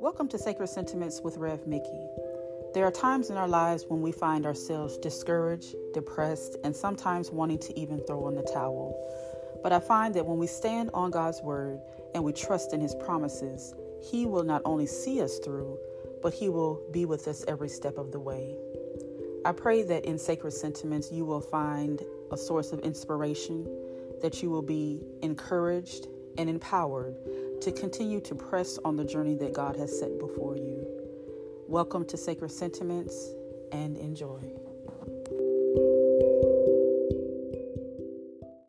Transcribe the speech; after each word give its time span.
Welcome 0.00 0.28
to 0.28 0.38
Sacred 0.38 0.68
Sentiments 0.68 1.20
with 1.20 1.36
Rev 1.36 1.60
Micki. 1.66 2.72
There 2.72 2.86
are 2.86 2.90
times 2.90 3.28
in 3.28 3.36
our 3.36 3.46
lives 3.46 3.84
when 3.86 4.00
we 4.00 4.12
find 4.12 4.46
ourselves 4.46 4.96
discouraged, 4.96 5.74
depressed, 5.92 6.56
and 6.64 6.74
sometimes 6.74 7.30
wanting 7.30 7.58
to 7.58 7.78
even 7.78 7.98
throw 8.06 8.26
in 8.28 8.34
the 8.34 8.42
towel. 8.42 8.96
But 9.62 9.72
I 9.74 9.78
find 9.78 10.14
that 10.14 10.24
when 10.24 10.38
we 10.38 10.46
stand 10.46 10.88
on 10.94 11.10
God's 11.10 11.42
word 11.42 11.82
and 12.14 12.24
we 12.24 12.32
trust 12.32 12.72
in 12.72 12.80
his 12.80 12.94
promises, 12.94 13.74
he 14.00 14.24
will 14.24 14.42
not 14.42 14.62
only 14.64 14.86
see 14.86 15.20
us 15.20 15.38
through, 15.38 15.78
but 16.22 16.32
he 16.32 16.48
will 16.48 16.80
be 16.90 17.04
with 17.04 17.28
us 17.28 17.44
every 17.46 17.68
step 17.68 17.98
of 17.98 18.10
the 18.10 18.20
way. 18.20 18.56
I 19.44 19.52
pray 19.52 19.82
that 19.82 20.06
in 20.06 20.18
Sacred 20.18 20.52
Sentiments 20.52 21.12
you 21.12 21.26
will 21.26 21.42
find 21.42 22.02
a 22.32 22.38
source 22.38 22.72
of 22.72 22.80
inspiration, 22.80 23.68
that 24.22 24.42
you 24.42 24.48
will 24.48 24.62
be 24.62 25.04
encouraged 25.20 26.06
and 26.38 26.48
empowered 26.48 27.16
to 27.60 27.70
continue 27.72 28.20
to 28.22 28.34
press 28.34 28.78
on 28.86 28.96
the 28.96 29.04
journey 29.04 29.34
that 29.34 29.52
God 29.52 29.76
has 29.76 29.98
set 29.98 30.18
before 30.18 30.56
you. 30.56 30.82
Welcome 31.68 32.06
to 32.06 32.16
Sacred 32.16 32.50
Sentiments 32.50 33.34
and 33.70 33.98
enjoy. 33.98 34.40